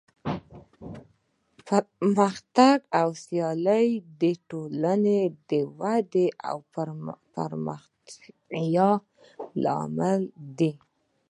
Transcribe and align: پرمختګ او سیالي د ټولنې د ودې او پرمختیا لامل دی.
پرمختګ 1.67 2.77
او 3.01 3.07
سیالي 3.25 3.87
د 4.21 4.23
ټولنې 4.49 5.19
د 5.49 5.51
ودې 5.79 6.27
او 6.49 6.57
پرمختیا 7.43 8.89
لامل 9.63 10.21
دی. 10.57 10.71